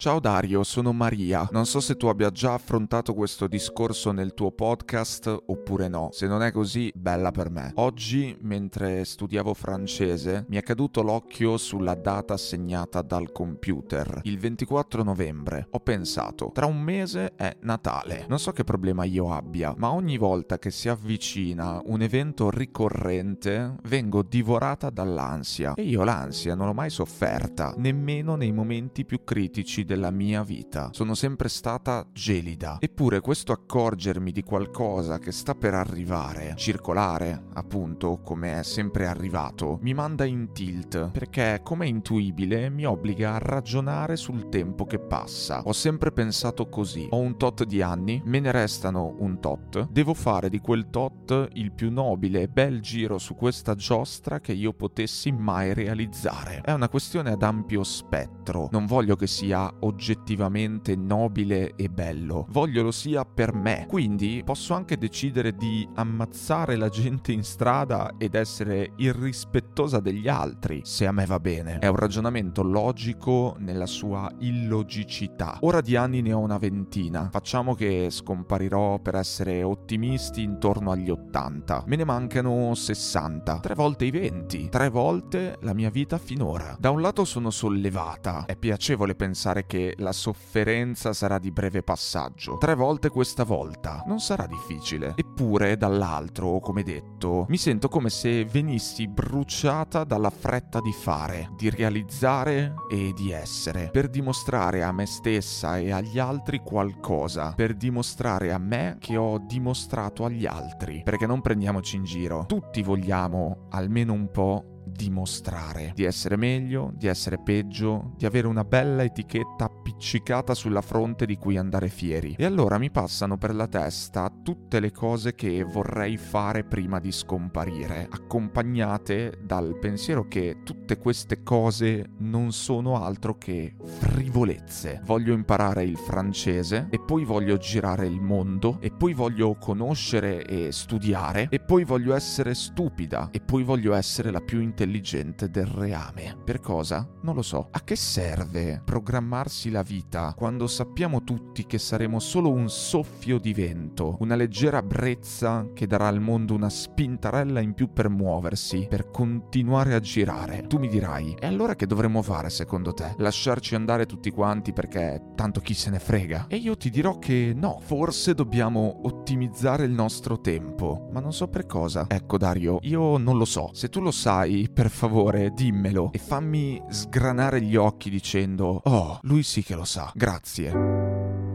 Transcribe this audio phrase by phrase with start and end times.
[0.00, 1.48] Ciao Dario, sono Maria.
[1.50, 6.10] Non so se tu abbia già affrontato questo discorso nel tuo podcast oppure no.
[6.12, 7.72] Se non è così, bella per me.
[7.74, 15.02] Oggi, mentre studiavo francese, mi è caduto l'occhio sulla data segnata dal computer, il 24
[15.02, 15.66] novembre.
[15.70, 18.24] Ho pensato, tra un mese è Natale.
[18.28, 23.74] Non so che problema io abbia, ma ogni volta che si avvicina un evento ricorrente,
[23.82, 25.74] vengo divorata dall'ansia.
[25.74, 30.90] E io l'ansia non l'ho mai sofferta, nemmeno nei momenti più critici della mia vita.
[30.92, 32.76] Sono sempre stata gelida.
[32.78, 39.78] Eppure questo accorgermi di qualcosa che sta per arrivare, circolare, appunto, come è sempre arrivato,
[39.80, 45.62] mi manda in tilt, perché come intuibile mi obbliga a ragionare sul tempo che passa.
[45.64, 47.06] Ho sempre pensato così.
[47.10, 51.48] Ho un tot di anni, me ne restano un tot, devo fare di quel tot
[51.54, 56.60] il più nobile e bel giro su questa giostra che io potessi mai realizzare.
[56.62, 58.68] È una questione ad ampio spettro.
[58.70, 63.86] Non voglio che sia oggettivamente nobile e bello, voglio lo sia per me.
[63.88, 70.80] Quindi posso anche decidere di ammazzare la gente in strada ed essere irrispettosa degli altri,
[70.84, 71.78] se a me va bene.
[71.78, 75.58] È un ragionamento logico nella sua illogicità.
[75.60, 81.10] Ora di anni ne ho una ventina, facciamo che scomparirò per essere ottimisti intorno agli
[81.10, 81.84] 80.
[81.86, 86.76] Me ne mancano 60, tre volte i 20, tre volte la mia vita finora.
[86.78, 92.56] Da un lato sono sollevata, è piacevole pensare che la sofferenza sarà di breve passaggio.
[92.56, 94.02] Tre volte questa volta.
[94.06, 95.12] Non sarà difficile.
[95.14, 101.68] Eppure, dall'altro, come detto, mi sento come se venissi bruciata dalla fretta di fare, di
[101.68, 108.52] realizzare e di essere, per dimostrare a me stessa e agli altri qualcosa, per dimostrare
[108.52, 111.02] a me che ho dimostrato agli altri.
[111.04, 112.46] Perché non prendiamoci in giro.
[112.46, 118.64] Tutti vogliamo, almeno un po', dimostrare di essere meglio, di essere peggio, di avere una
[118.64, 122.34] bella etichetta appiccicata sulla fronte di cui andare fieri.
[122.38, 127.12] E allora mi passano per la testa tutte le cose che vorrei fare prima di
[127.12, 135.00] scomparire, accompagnate dal pensiero che tutte queste cose non sono altro che frivolezze.
[135.04, 140.72] Voglio imparare il francese e poi voglio girare il mondo e poi voglio conoscere e
[140.72, 146.36] studiare e poi voglio essere stupida e poi voglio essere la più intelligente del reame.
[146.44, 147.08] Per cosa?
[147.22, 147.68] Non lo so.
[147.70, 153.52] A che serve programmarsi la vita quando sappiamo tutti che saremo solo un soffio di
[153.52, 159.10] vento, una leggera brezza che darà al mondo una spintarella in più per muoversi, per
[159.10, 160.64] continuare a girare?
[160.66, 163.14] Tu mi dirai, e allora che dovremmo fare secondo te?
[163.18, 166.46] Lasciarci andare tutti quanti perché tanto chi se ne frega?
[166.48, 171.48] E io ti dirò che no, forse dobbiamo ottimizzare il nostro tempo, ma non so
[171.48, 172.06] per cosa.
[172.08, 173.70] Ecco Dario, io non lo so.
[173.72, 179.42] Se tu lo sai, per favore, dimmelo e fammi sgranare gli occhi dicendo "Oh, lui
[179.42, 180.10] sì che lo sa".
[180.14, 180.72] Grazie.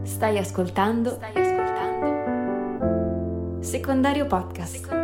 [0.02, 1.10] Stai ascoltando?
[1.10, 3.62] Stai ascoltando?
[3.62, 4.74] Secondario podcast.
[4.74, 5.03] Secondario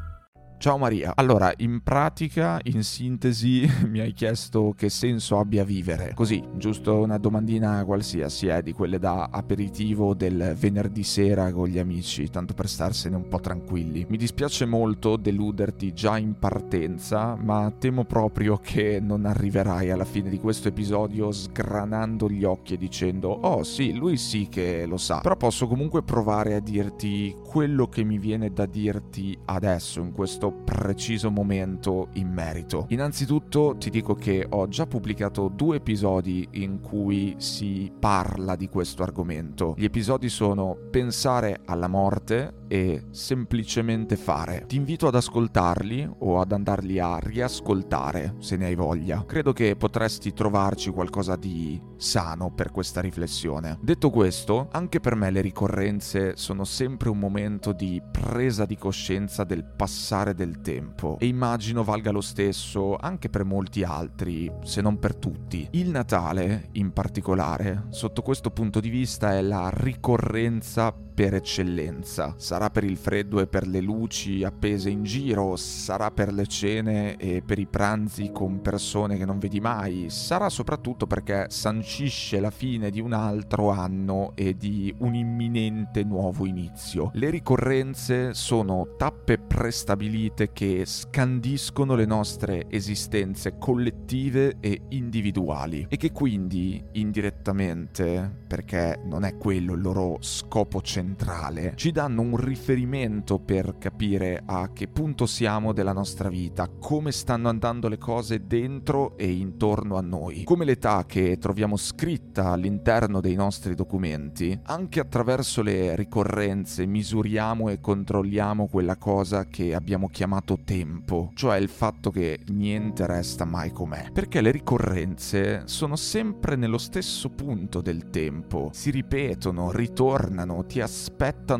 [0.61, 6.11] Ciao Maria, allora in pratica, in sintesi, mi hai chiesto che senso abbia vivere.
[6.13, 11.79] Così, giusto una domandina qualsiasi, eh, di quelle da aperitivo del venerdì sera con gli
[11.79, 14.05] amici, tanto per starsene un po' tranquilli.
[14.07, 20.29] Mi dispiace molto deluderti già in partenza, ma temo proprio che non arriverai alla fine
[20.29, 25.21] di questo episodio sgranando gli occhi e dicendo "Oh sì, lui sì che lo sa".
[25.21, 30.49] Però posso comunque provare a dirti quello che mi viene da dirti adesso in questo
[30.51, 32.85] preciso momento in merito.
[32.89, 39.03] Innanzitutto ti dico che ho già pubblicato due episodi in cui si parla di questo
[39.03, 39.73] argomento.
[39.77, 44.63] Gli episodi sono Pensare alla morte e semplicemente fare.
[44.65, 49.25] Ti invito ad ascoltarli o ad andarli a riascoltare se ne hai voglia.
[49.27, 53.77] Credo che potresti trovarci qualcosa di sano per questa riflessione.
[53.81, 59.43] Detto questo, anche per me le ricorrenze sono sempre un momento di presa di coscienza
[59.43, 64.97] del passare del tempo e immagino valga lo stesso anche per molti altri, se non
[64.97, 65.67] per tutti.
[65.71, 72.33] Il Natale, in particolare, sotto questo punto di vista è la ricorrenza per eccellenza.
[72.37, 77.15] Sarà per il freddo e per le luci appese in giro, sarà per le cene
[77.17, 82.49] e per i pranzi con persone che non vedi mai, sarà soprattutto perché sancisce la
[82.49, 87.11] fine di un altro anno e di un imminente nuovo inizio.
[87.13, 96.11] Le ricorrenze sono tappe prestabilite che scandiscono le nostre esistenze collettive e individuali e che
[96.11, 103.39] quindi indirettamente, perché non è quello il loro scopo centrale, centrale ci danno un riferimento
[103.39, 109.17] per capire a che punto siamo della nostra vita, come stanno andando le cose dentro
[109.17, 115.61] e intorno a noi, come l'età che troviamo scritta all'interno dei nostri documenti, anche attraverso
[115.61, 122.39] le ricorrenze misuriamo e controlliamo quella cosa che abbiamo chiamato tempo, cioè il fatto che
[122.47, 128.91] niente resta mai com'è, perché le ricorrenze sono sempre nello stesso punto del tempo, si
[128.91, 130.99] ripetono, ritornano, ti aspettano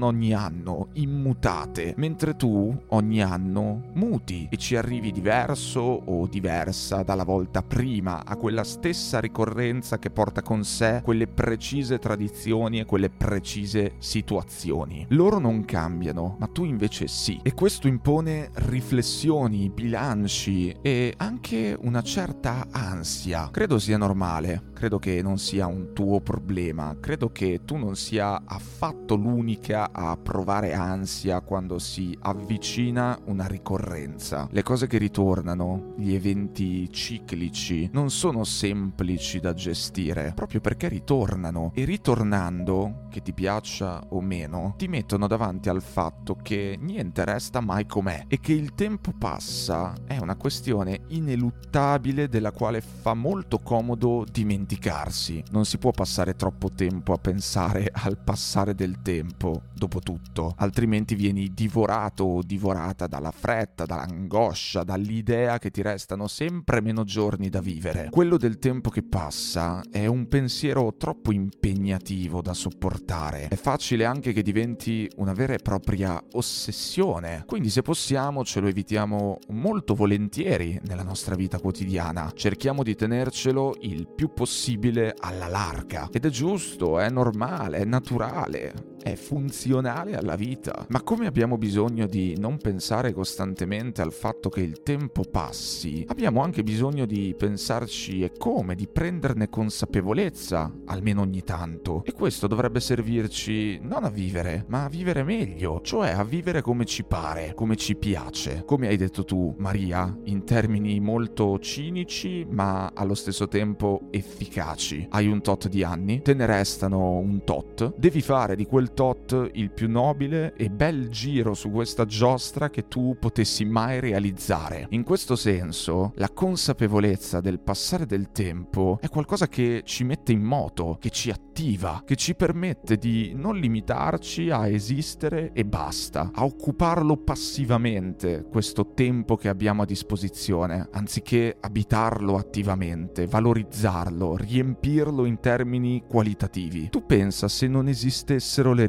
[0.02, 7.24] ogni anno, immutate, mentre tu ogni anno muti e ci arrivi diverso o diversa dalla
[7.24, 13.10] volta prima a quella stessa ricorrenza che porta con sé quelle precise tradizioni e quelle
[13.10, 15.06] precise situazioni.
[15.10, 17.40] Loro non cambiano, ma tu invece sì.
[17.44, 23.50] E questo impone riflessioni, bilanci e anche una certa ansia.
[23.52, 28.44] Credo sia normale, credo che non sia un tuo problema, credo che tu non sia
[28.46, 34.48] affatto l'unica a provare ansia quando si avvicina una ricorrenza.
[34.52, 41.72] Le cose che ritornano, gli eventi ciclici, non sono semplici da gestire, proprio perché ritornano
[41.76, 47.60] e ritornando, che ti piaccia o meno, ti mettono davanti al fatto che niente resta
[47.62, 53.60] mai com'è e che il tempo passa è una questione ineluttabile della quale fa molto
[53.60, 55.44] comodo dimenticarsi.
[55.52, 60.54] Non si può passare troppo tempo a pensare al passare del tempo tempo, dopo tutto,
[60.58, 67.50] altrimenti vieni divorato o divorata dalla fretta, dall'angoscia, dall'idea che ti restano sempre meno giorni
[67.50, 68.10] da vivere.
[68.12, 73.48] Quello del tempo che passa è un pensiero troppo impegnativo da sopportare.
[73.48, 77.44] È facile anche che diventi una vera e propria ossessione.
[77.48, 82.32] Quindi se possiamo ce lo evitiamo molto volentieri nella nostra vita quotidiana.
[82.36, 86.08] Cerchiamo di tenercelo il più possibile alla larga.
[86.12, 90.86] Ed è giusto, è normale, è naturale è funzionale alla vita.
[90.90, 96.42] Ma come abbiamo bisogno di non pensare costantemente al fatto che il tempo passi, abbiamo
[96.42, 102.04] anche bisogno di pensarci e come, di prenderne consapevolezza, almeno ogni tanto.
[102.06, 106.86] E questo dovrebbe servirci non a vivere, ma a vivere meglio, cioè a vivere come
[106.86, 108.64] ci pare, come ci piace.
[108.66, 115.08] Come hai detto tu, Maria, in termini molto cinici, ma allo stesso tempo efficaci.
[115.10, 119.50] Hai un tot di anni, te ne restano un tot, devi fare di quel tot
[119.70, 124.88] più nobile e bel giro su questa giostra che tu potessi mai realizzare.
[124.90, 130.42] In questo senso, la consapevolezza del passare del tempo è qualcosa che ci mette in
[130.42, 136.44] moto, che ci attiva, che ci permette di non limitarci a esistere e basta, a
[136.44, 146.04] occuparlo passivamente questo tempo che abbiamo a disposizione, anziché abitarlo attivamente, valorizzarlo, riempirlo in termini
[146.08, 146.90] qualitativi.
[146.90, 148.86] Tu pensa se non esistessero le le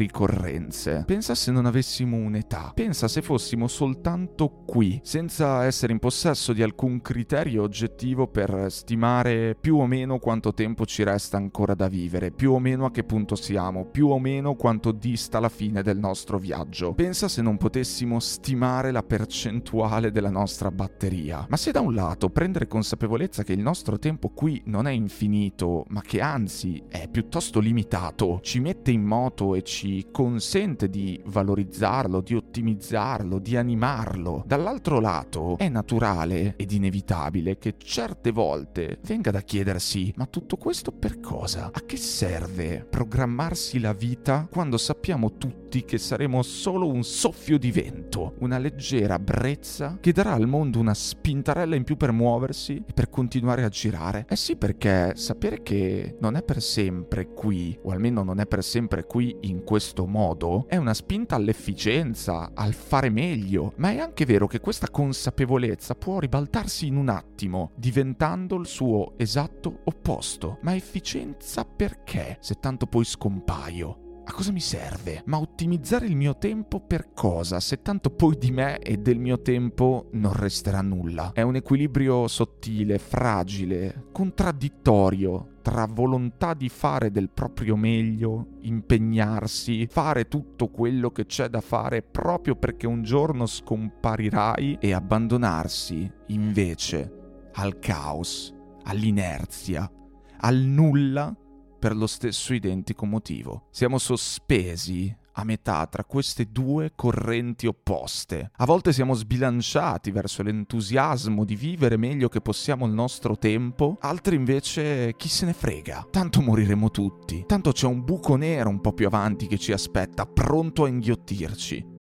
[0.63, 1.05] ricorrenze.
[1.07, 2.73] Pensa se non avessimo un'età.
[2.75, 9.57] Pensa se fossimo soltanto qui, senza essere in possesso di alcun criterio oggettivo per stimare
[9.61, 13.05] più o meno quanto tempo ci resta ancora da vivere, più o meno a che
[13.05, 16.93] punto siamo, più o meno quanto dista la fine del nostro viaggio.
[16.93, 21.47] Pensa se non potessimo stimare la percentuale della nostra batteria.
[21.49, 25.85] Ma se da un lato prendere consapevolezza che il nostro tempo qui non è infinito,
[25.89, 30.07] ma che anzi è piuttosto limitato, ci mette in moto e ci ci
[30.53, 34.45] consente di valorizzarlo, di ottimizzarlo, di animarlo.
[34.47, 40.93] Dall'altro lato è naturale ed inevitabile che certe volte venga da chiedersi ma tutto questo
[40.93, 41.71] per cosa?
[41.73, 47.71] A che serve programmarsi la vita quando sappiamo tutti che saremo solo un soffio di
[47.73, 52.93] vento, una leggera brezza che darà al mondo una spintarella in più per muoversi e
[52.93, 54.27] per continuare a girare?
[54.29, 58.63] Eh sì perché sapere che non è per sempre qui, o almeno non è per
[58.63, 63.99] sempre qui in questo modo, modo è una spinta all'efficienza, al fare meglio, ma è
[63.99, 70.59] anche vero che questa consapevolezza può ribaltarsi in un attimo, diventando il suo esatto opposto.
[70.63, 72.39] Ma efficienza perché?
[72.41, 74.12] Se tanto poi scompaio.
[74.25, 75.23] A cosa mi serve?
[75.27, 77.59] Ma ottimizzare il mio tempo per cosa?
[77.59, 81.33] Se tanto poi di me e del mio tempo non resterà nulla.
[81.33, 90.29] È un equilibrio sottile, fragile, contraddittorio tra volontà di fare del proprio meglio, impegnarsi, fare
[90.29, 97.79] tutto quello che c'è da fare proprio perché un giorno scomparirai e abbandonarsi invece al
[97.79, 99.91] caos, all'inerzia,
[100.39, 101.35] al nulla
[101.83, 103.67] per lo stesso identico motivo.
[103.73, 108.53] Siamo sospesi a metà tra queste due correnti opposte.
[108.59, 114.37] A volte siamo sbilanciati verso l'entusiasmo di vivere meglio che possiamo il nostro tempo, altri
[114.37, 116.07] invece chi se ne frega.
[116.09, 120.25] Tanto moriremo tutti, tanto c'è un buco nero un po' più avanti che ci aspetta,
[120.25, 121.97] pronto a inghiottirci.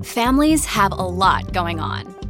[0.00, 2.29] Families have a lot going on.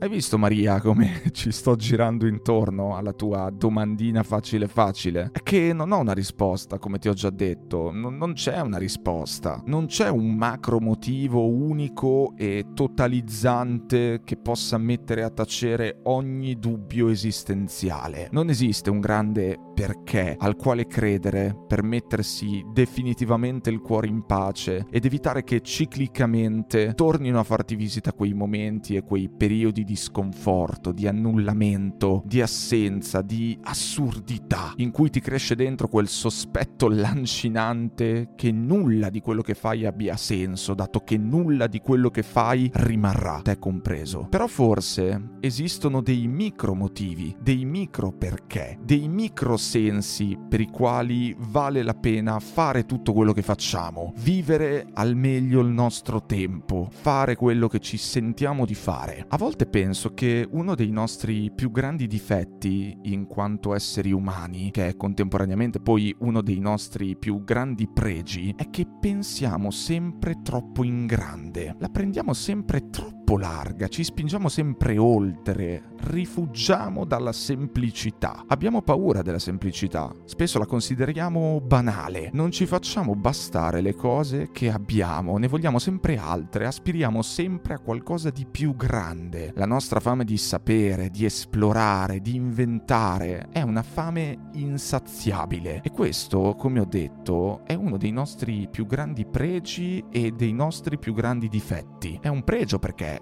[0.00, 5.28] Hai visto Maria come ci sto girando intorno alla tua domandina facile facile?
[5.32, 8.78] È che non ho una risposta, come ti ho già detto, non, non c'è una
[8.78, 16.58] risposta, non c'è un macro motivo unico e totalizzante che possa mettere a tacere ogni
[16.58, 18.28] dubbio esistenziale.
[18.32, 24.86] Non esiste un grande perché al quale credere per mettersi definitivamente il cuore in pace
[24.90, 30.92] ed evitare che ciclicamente tornino a farti visita quei momenti e quei periodi di sconforto,
[30.92, 38.52] di annullamento, di assenza, di assurdità, in cui ti cresce dentro quel sospetto lancinante che
[38.52, 43.40] nulla di quello che fai abbia senso, dato che nulla di quello che fai rimarrà,
[43.42, 44.26] te compreso.
[44.28, 51.34] Però forse esistono dei micro motivi, dei micro perché, dei micro sensi per i quali
[51.38, 57.36] vale la pena fare tutto quello che facciamo, vivere al meglio il nostro tempo, fare
[57.36, 59.24] quello che ci sentiamo di fare.
[59.28, 64.88] A volte penso che uno dei nostri più grandi difetti in quanto esseri umani, che
[64.88, 71.06] è contemporaneamente poi uno dei nostri più grandi pregi, è che pensiamo sempre troppo in
[71.06, 78.44] grande, la prendiamo sempre troppo larga, ci spingiamo sempre oltre, rifuggiamo dalla semplicità.
[78.46, 84.70] Abbiamo paura della semplicità, spesso la consideriamo banale, non ci facciamo bastare le cose che
[84.70, 89.52] abbiamo, ne vogliamo sempre altre, aspiriamo sempre a qualcosa di più grande.
[89.56, 96.54] La nostra fame di sapere, di esplorare, di inventare è una fame insaziabile e questo,
[96.56, 101.48] come ho detto, è uno dei nostri più grandi pregi e dei nostri più grandi
[101.48, 102.18] difetti.
[102.20, 103.21] È un pregio perché,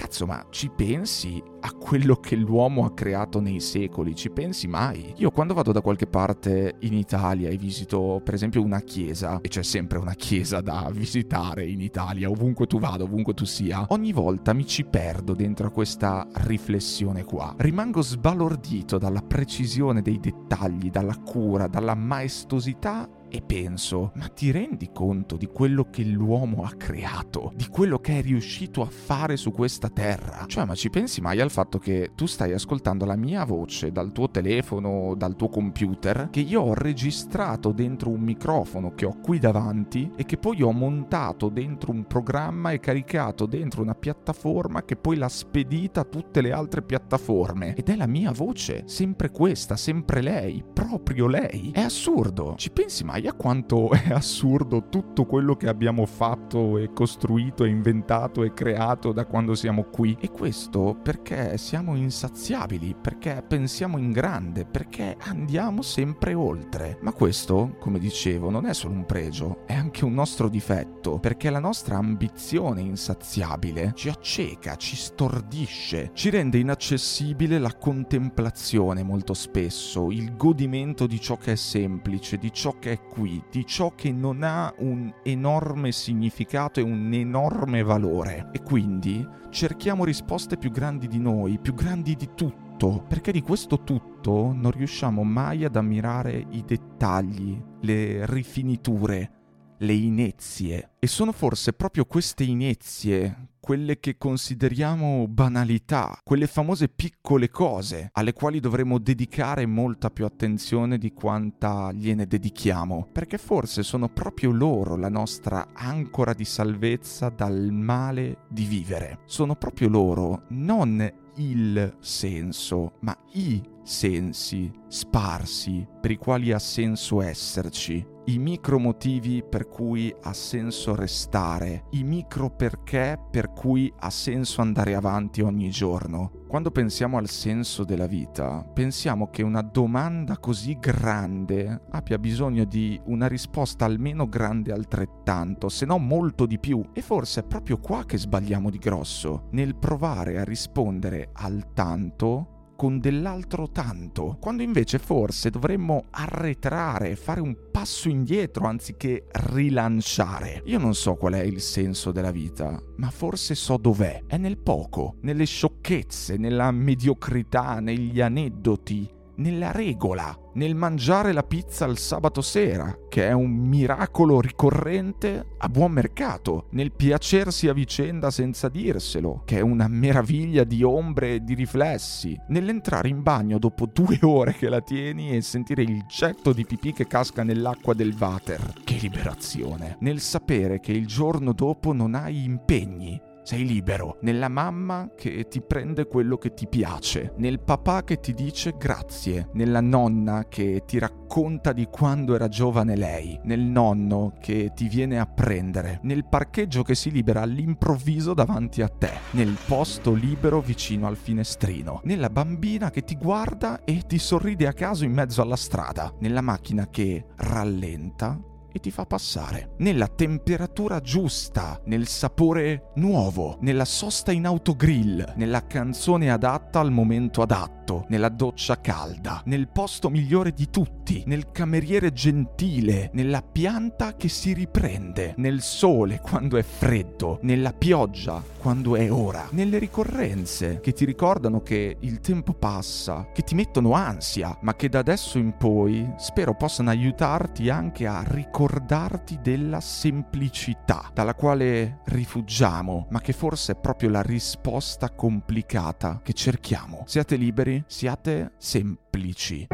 [0.00, 4.14] cazzo, ma ci pensi a quello che l'uomo ha creato nei secoli?
[4.14, 5.12] Ci pensi mai?
[5.18, 9.48] Io quando vado da qualche parte in Italia e visito, per esempio, una chiesa, e
[9.48, 14.12] c'è sempre una chiesa da visitare in Italia, ovunque tu vada, ovunque tu sia, ogni
[14.12, 17.54] volta mi ci perdo dentro a questa riflessione qua.
[17.58, 24.90] Rimango sbalordito dalla precisione dei dettagli, dalla cura, dalla maestosità e penso, ma ti rendi
[24.92, 29.52] conto di quello che l'uomo ha creato, di quello che è riuscito a fare su
[29.52, 30.44] questa terra?
[30.46, 34.12] Cioè, ma ci pensi mai al fatto che tu stai ascoltando la mia voce dal
[34.12, 39.38] tuo telefono, dal tuo computer, che io ho registrato dentro un microfono che ho qui
[39.38, 44.96] davanti e che poi ho montato dentro un programma e caricato dentro una piattaforma che
[44.96, 47.74] poi l'ha spedita a tutte le altre piattaforme.
[47.74, 51.70] Ed è la mia voce, sempre questa, sempre lei, proprio lei.
[51.72, 52.54] È assurdo.
[52.56, 53.28] Ci pensi mai?
[53.30, 59.12] a quanto è assurdo tutto quello che abbiamo fatto e costruito e inventato e creato
[59.12, 60.16] da quando siamo qui?
[60.20, 66.98] E questo perché siamo insaziabili, perché pensiamo in grande, perché andiamo sempre oltre.
[67.02, 71.50] Ma questo, come dicevo, non è solo un pregio, è anche un nostro difetto, perché
[71.50, 80.10] la nostra ambizione insaziabile ci acceca, ci stordisce, ci rende inaccessibile la contemplazione molto spesso,
[80.10, 84.12] il godimento di ciò che è semplice, di ciò che è qui, di ciò che
[84.12, 88.48] non ha un enorme significato e un enorme valore.
[88.52, 89.69] E quindi cerchiamo
[90.04, 95.22] risposte più grandi di noi, più grandi di tutto, perché di questo tutto non riusciamo
[95.22, 99.30] mai ad ammirare i dettagli, le rifiniture,
[99.78, 100.92] le inezie.
[100.98, 108.32] E sono forse proprio queste inezie quelle che consideriamo banalità, quelle famose piccole cose alle
[108.32, 114.96] quali dovremmo dedicare molta più attenzione di quanta gliene dedichiamo, perché forse sono proprio loro
[114.96, 119.20] la nostra ancora di salvezza dal male di vivere.
[119.26, 127.20] Sono proprio loro, non il senso, ma i sensi sparsi per i quali ha senso
[127.22, 134.10] esserci, i micro motivi per cui ha senso restare, i micro perché per cui ha
[134.10, 136.30] senso andare avanti ogni giorno.
[136.46, 143.00] Quando pensiamo al senso della vita, pensiamo che una domanda così grande abbia bisogno di
[143.06, 146.84] una risposta almeno grande altrettanto, se no molto di più.
[146.92, 152.58] E forse è proprio qua che sbagliamo di grosso, nel provare a rispondere al tanto
[152.80, 160.62] con dell'altro tanto, quando invece forse dovremmo arretrare, fare un passo indietro anziché rilanciare.
[160.64, 164.22] Io non so qual è il senso della vita, ma forse so dov'è.
[164.26, 169.06] È nel poco, nelle sciocchezze, nella mediocrità, negli aneddoti,
[169.40, 175.68] nella regola, nel mangiare la pizza il sabato sera, che è un miracolo ricorrente a
[175.68, 181.44] buon mercato, nel piacersi a vicenda senza dirselo, che è una meraviglia di ombre e
[181.44, 186.52] di riflessi, nell'entrare in bagno dopo due ore che la tieni e sentire il getto
[186.52, 188.74] di pipì che casca nell'acqua del water.
[188.84, 189.96] Che liberazione!
[190.00, 195.60] Nel sapere che il giorno dopo non hai impegni, sei libero, nella mamma che ti
[195.60, 200.98] prende quello che ti piace, nel papà che ti dice grazie, nella nonna che ti
[200.98, 206.82] racconta di quando era giovane lei, nel nonno che ti viene a prendere, nel parcheggio
[206.82, 212.90] che si libera all'improvviso davanti a te, nel posto libero vicino al finestrino, nella bambina
[212.90, 217.26] che ti guarda e ti sorride a caso in mezzo alla strada, nella macchina che
[217.36, 218.38] rallenta
[218.72, 219.74] e ti fa passare.
[219.78, 227.42] Nella temperatura giusta, nel sapore nuovo, nella sosta in autogrill, nella canzone adatta al momento
[227.42, 234.28] adatto, nella doccia calda, nel posto migliore di tutti, nel cameriere gentile, nella pianta che
[234.28, 240.92] si riprende, nel sole quando è freddo, nella pioggia quando è ora, nelle ricorrenze che
[240.92, 245.56] ti ricordano che il tempo passa, che ti mettono ansia, ma che da adesso in
[245.56, 248.22] poi spero possano aiutarti anche a
[248.60, 256.34] ricordarti della semplicità dalla quale rifuggiamo, ma che forse è proprio la risposta complicata che
[256.34, 257.04] cerchiamo.
[257.06, 259.68] Siate liberi, siate semplici.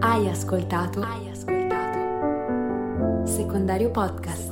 [0.00, 1.02] Hai ascoltato?
[1.02, 3.26] Hai ascoltato?
[3.26, 4.51] Secondario Podcast.